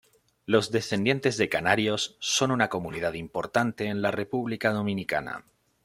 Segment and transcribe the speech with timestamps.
[0.47, 5.45] Los descendientes de canarios son una comunidad importante en la República Dominicana.